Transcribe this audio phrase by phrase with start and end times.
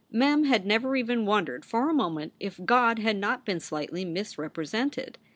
[0.11, 5.19] Mem had never even wondered for a moment if God had not been slightly misrepresented.